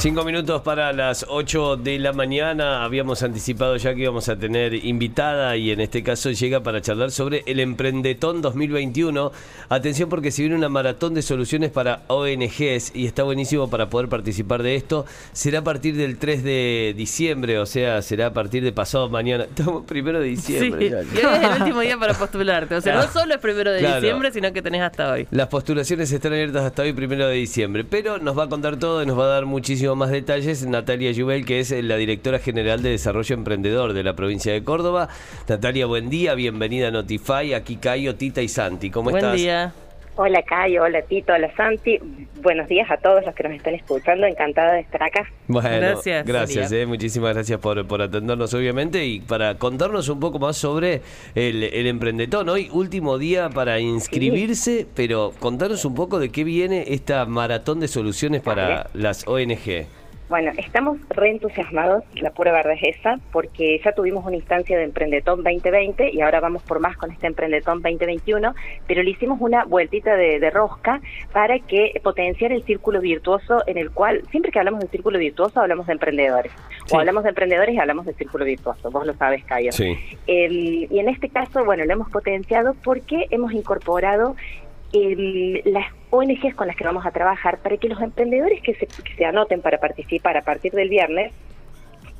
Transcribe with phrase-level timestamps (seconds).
[0.00, 2.84] Cinco minutos para las 8 de la mañana.
[2.84, 7.10] Habíamos anticipado ya que íbamos a tener invitada y en este caso llega para charlar
[7.10, 9.30] sobre el Emprendetón 2021.
[9.68, 14.08] Atención porque si viene una maratón de soluciones para ONGs y está buenísimo para poder
[14.08, 18.64] participar de esto, será a partir del 3 de diciembre, o sea, será a partir
[18.64, 19.44] de pasado mañana.
[19.50, 20.88] Estamos primero de diciembre.
[20.88, 22.74] Sí, y hoy es el último día para postularte.
[22.74, 24.00] O sea, no solo es primero de Claro.
[24.00, 25.28] diciembre, sino que tenés hasta hoy.
[25.30, 29.02] Las postulaciones están abiertas hasta hoy, primero de diciembre, pero nos va a contar todo
[29.02, 32.82] y nos va a dar muchísimo más detalles Natalia Yubel, que es la directora general
[32.82, 35.08] de Desarrollo Emprendedor de la provincia de Córdoba.
[35.48, 38.90] Natalia, buen día, bienvenida a Notify, aquí Cayo, Tita y Santi.
[38.90, 39.36] ¿Cómo Buen estás?
[39.36, 39.72] día.
[40.16, 41.98] Hola Cayo, hola Tito, hola Santi.
[42.42, 44.26] Buenos días a todos los que nos están escuchando.
[44.26, 45.28] Encantada de estar acá.
[45.46, 50.38] Bueno, Gracias, gracias, eh, muchísimas gracias por, por atendernos obviamente y para contarnos un poco
[50.38, 51.02] más sobre
[51.34, 52.48] el, el emprendetón.
[52.48, 57.88] Hoy último día para inscribirse, pero contanos un poco de qué viene esta maratón de
[57.88, 59.86] soluciones para las ONG.
[60.30, 65.42] Bueno, estamos reentusiasmados, la pura verdad es esa, porque ya tuvimos una instancia de Emprendetón
[65.42, 68.54] 2020 y ahora vamos por más con este Emprendetón 2021,
[68.86, 71.00] pero le hicimos una vueltita de, de rosca
[71.32, 75.60] para que potenciar el círculo virtuoso en el cual, siempre que hablamos del círculo virtuoso,
[75.60, 76.52] hablamos de emprendedores.
[76.86, 76.94] Sí.
[76.94, 79.72] O hablamos de emprendedores y hablamos del círculo virtuoso, vos lo sabes, Cayo.
[79.72, 79.98] Sí.
[80.28, 84.36] El- y en este caso, bueno, lo hemos potenciado porque hemos incorporado
[84.92, 88.86] el- las ONGs con las que vamos a trabajar para que los emprendedores que se,
[88.86, 91.32] que se anoten para participar a partir del viernes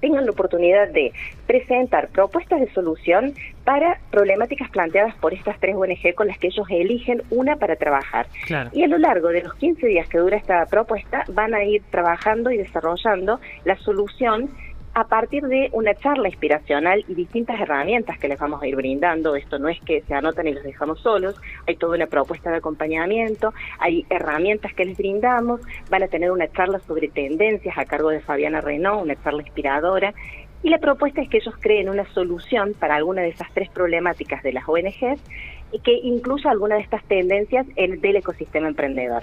[0.00, 1.12] tengan la oportunidad de
[1.46, 6.66] presentar propuestas de solución para problemáticas planteadas por estas tres ONG con las que ellos
[6.70, 8.26] eligen una para trabajar.
[8.46, 8.70] Claro.
[8.72, 11.82] Y a lo largo de los 15 días que dura esta propuesta van a ir
[11.90, 14.48] trabajando y desarrollando la solución
[14.94, 19.36] a partir de una charla inspiracional y distintas herramientas que les vamos a ir brindando.
[19.36, 22.56] Esto no es que se anotan y los dejamos solos, hay toda una propuesta de
[22.56, 28.10] acompañamiento, hay herramientas que les brindamos, van a tener una charla sobre tendencias a cargo
[28.10, 30.12] de Fabiana Renault, una charla inspiradora.
[30.62, 34.42] Y la propuesta es que ellos creen una solución para alguna de esas tres problemáticas
[34.42, 35.22] de las ONGs
[35.72, 39.22] y que incluya alguna de estas tendencias en, del ecosistema emprendedor.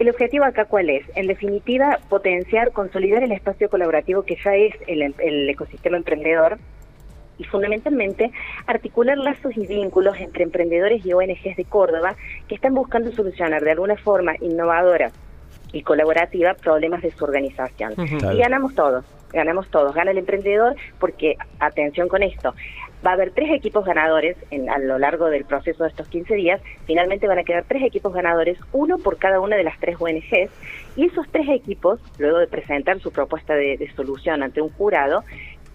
[0.00, 1.04] El objetivo acá cuál es?
[1.14, 6.58] En definitiva, potenciar, consolidar el espacio colaborativo que ya es el, el ecosistema emprendedor
[7.36, 8.30] y fundamentalmente
[8.66, 12.16] articular lazos y vínculos entre emprendedores y ONGs de Córdoba
[12.48, 15.10] que están buscando solucionar de alguna forma innovadora
[15.70, 17.92] y colaborativa problemas de su organización.
[18.32, 19.94] Y ganamos todos, ganamos todos.
[19.94, 22.54] Gana el emprendedor porque, atención con esto,
[23.04, 26.34] va a haber tres equipos ganadores en, a lo largo del proceso de estos 15
[26.34, 26.60] días.
[26.86, 30.50] Finalmente van a quedar tres equipos ganadores, uno por cada una de las tres ONGs.
[30.96, 35.24] Y esos tres equipos, luego de presentar su propuesta de, de solución ante un jurado,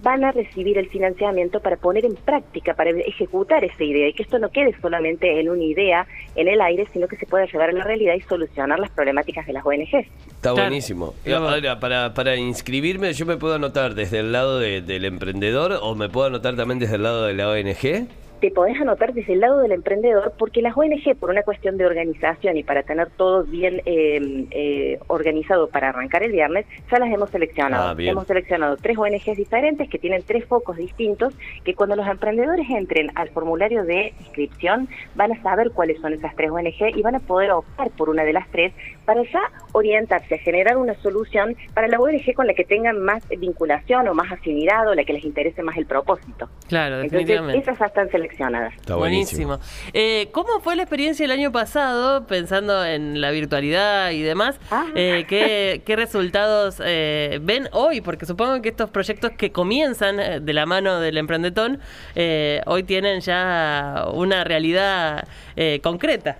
[0.01, 4.23] van a recibir el financiamiento para poner en práctica, para ejecutar esa idea y que
[4.23, 7.69] esto no quede solamente en una idea en el aire, sino que se pueda llevar
[7.69, 10.05] a la realidad y solucionar las problemáticas de las ONGs.
[10.35, 11.13] Está buenísimo.
[11.34, 15.95] Ahora, para, para inscribirme, ¿yo me puedo anotar desde el lado de- del emprendedor o
[15.95, 18.07] me puedo anotar también desde el lado de la ONG?
[18.40, 21.85] Te podés anotar desde el lado del emprendedor porque las ONG, por una cuestión de
[21.85, 27.12] organización y para tener todo bien eh, eh, organizado para arrancar el viernes, ya las
[27.12, 27.90] hemos seleccionado.
[27.90, 32.69] Ah, hemos seleccionado tres ONGs diferentes que tienen tres focos distintos que cuando los emprendedores
[32.69, 37.16] entren al formulario de inscripción van a saber cuáles son esas tres ONG y van
[37.16, 38.73] a poder optar por una de las tres
[39.05, 43.23] para ya orientarse a generar una solución para la ONG con la que tengan más
[43.29, 46.49] vinculación o más afinidad o la que les interese más el propósito.
[46.67, 47.59] Claro, Entonces, definitivamente.
[47.59, 48.73] esas ya están seleccionadas.
[48.75, 49.59] Está Buenísimo.
[49.93, 54.59] Eh, ¿Cómo fue la experiencia el año pasado, pensando en la virtualidad y demás?
[54.71, 54.85] Ah.
[54.95, 58.01] Eh, ¿qué, qué resultados eh, ven hoy?
[58.01, 61.79] Porque supongo que estos proyectos que comienzan eh, de la mano del emprendetón,
[62.16, 66.37] eh, hoy tienen ya una realidad eh, concreta.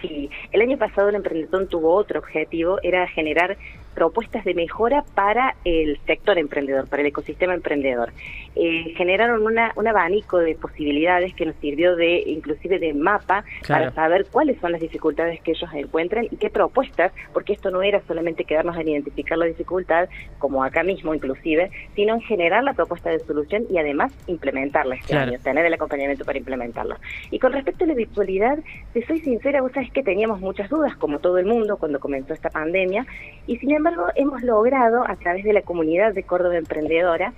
[0.00, 3.56] Sí, el año pasado el Emprendetón tuvo otro objetivo, era generar
[3.94, 8.12] propuestas de mejora para el sector emprendedor, para el ecosistema emprendedor.
[8.60, 13.84] Eh, generaron una, un abanico de posibilidades que nos sirvió de inclusive de mapa Claro.
[13.84, 17.82] para saber cuáles son las dificultades que ellos encuentran y qué propuestas, porque esto no
[17.82, 22.72] era solamente quedarnos en identificar la dificultad, como acá mismo inclusive, sino en generar la
[22.72, 25.30] propuesta de solución y además implementarla este Claro.
[25.30, 26.98] año, tener el acompañamiento para implementarla.
[27.30, 28.58] Y con respecto a la virtualidad,
[28.92, 32.32] te soy sincera, vos sabés que teníamos muchas dudas, como todo el mundo, cuando comenzó
[32.34, 33.06] esta pandemia,
[33.46, 37.32] y sin embargo hemos logrado, a través de la comunidad de Córdoba Emprendedora,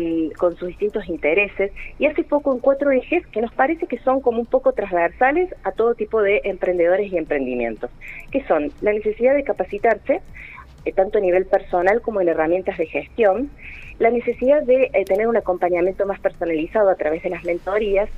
[0.57, 4.39] sus distintos intereses, y hace poco en cuatro ejes que nos parece que son como
[4.39, 7.89] un poco transversales a todo tipo de emprendedores y emprendimientos,
[8.31, 10.21] que son la necesidad de capacitarse,
[10.95, 13.49] tanto a nivel personal como en herramientas de gestión,
[13.99, 18.09] la necesidad de eh, tener un acompañamiento más personalizado a través de las mentorías,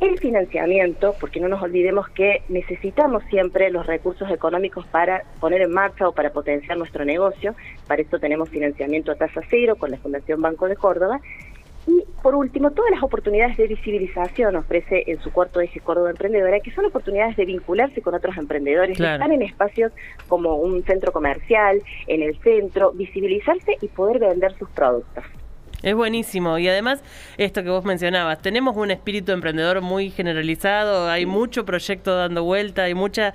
[0.00, 5.72] el financiamiento, porque no nos olvidemos que necesitamos siempre los recursos económicos para poner en
[5.72, 7.54] marcha o para potenciar nuestro negocio,
[7.86, 11.20] para esto tenemos financiamiento a tasa cero con la Fundación Banco de Córdoba,
[11.86, 16.60] y por último, todas las oportunidades de visibilización ofrece en su cuarto eje Córdoba Emprendedora,
[16.60, 19.92] que son oportunidades de vincularse con otros emprendedores, están en espacios
[20.28, 25.24] como un centro comercial, en el centro, visibilizarse y poder vender sus productos.
[25.84, 26.58] Es buenísimo.
[26.58, 27.02] Y además,
[27.36, 32.84] esto que vos mencionabas, tenemos un espíritu emprendedor muy generalizado, hay mucho proyecto dando vuelta,
[32.84, 33.34] hay mucha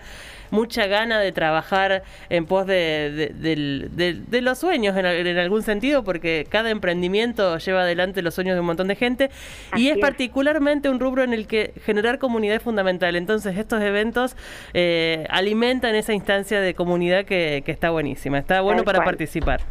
[0.51, 7.59] mucha gana de trabajar en pos de, los sueños en, algún sentido, porque cada emprendimiento
[7.59, 9.29] lleva adelante los sueños de un montón de gente
[9.75, 13.15] y es, particularmente un rubro en el que generar comunidad es fundamental.
[13.15, 14.35] Entonces estos eventos
[14.73, 19.61] eh, alimentan esa instancia de comunidad que, está buenísima, está bueno para participar.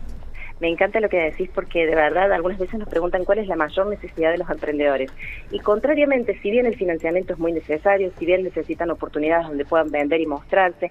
[0.60, 3.56] Me encanta lo que decís porque de verdad algunas veces nos preguntan cuál es la
[3.56, 5.10] mayor necesidad de los emprendedores.
[5.50, 9.90] Y contrariamente, si bien el financiamiento es muy necesario, si bien necesitan oportunidades donde puedan
[9.90, 10.90] vender y mostrarse,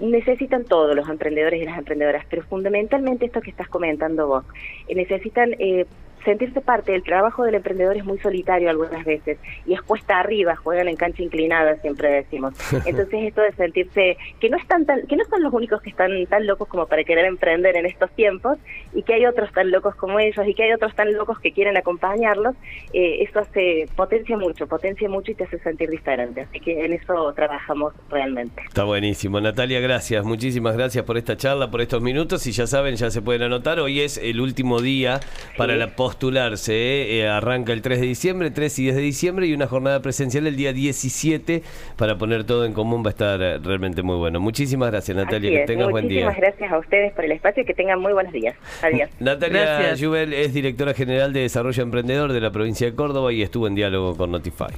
[0.00, 4.44] necesitan todos los emprendedores y las emprendedoras, pero fundamentalmente esto que estás comentando vos,
[4.88, 5.84] eh, necesitan eh,
[6.24, 10.56] sentirse parte del trabajo del emprendedor es muy solitario algunas veces y es cuesta arriba,
[10.56, 12.54] juegan en cancha inclinada, siempre decimos.
[12.86, 16.10] Entonces esto de sentirse que no están tan, que no son los únicos que están
[16.26, 18.58] tan locos como para querer emprender en estos tiempos
[18.94, 21.52] y que hay otros tan locos como ellos y que hay otros tan locos que
[21.52, 22.54] quieren acompañarlos,
[22.92, 26.42] eh, eso hace potencia mucho, potencia mucho y te hace sentir diferente.
[26.42, 28.62] Así que en eso trabajamos realmente.
[28.66, 32.96] Está buenísimo, Natalia, gracias, muchísimas gracias por esta charla, por estos minutos y ya saben,
[32.96, 33.80] ya se pueden anotar.
[33.80, 35.20] Hoy es el último día
[35.56, 36.72] para la postularse.
[36.72, 37.18] ¿eh?
[37.18, 40.46] Eh, arranca el 3 de diciembre, 3 y 10 de diciembre y una jornada presencial
[40.46, 41.62] el día 17
[41.96, 43.02] para poner todo en común.
[43.04, 44.40] Va a estar eh, realmente muy bueno.
[44.40, 45.50] Muchísimas gracias, Natalia.
[45.50, 46.24] Que tengas buen día.
[46.24, 48.56] Muchísimas gracias a ustedes por el espacio y que tengan muy buenos días.
[48.82, 49.10] Adiós.
[49.20, 53.66] Natalia Jubel es directora general de Desarrollo Emprendedor de la provincia de Córdoba y estuvo
[53.66, 54.72] en diálogo con Notify.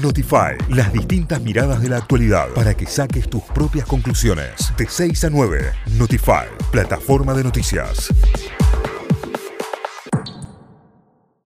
[0.00, 4.72] Notify, las distintas miradas de la actualidad para que saques tus propias conclusiones.
[4.78, 5.60] De 6 a 9,
[5.98, 8.10] Notify, plataforma de noticias.